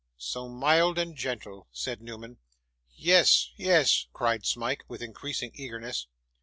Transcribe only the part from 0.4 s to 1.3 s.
mild and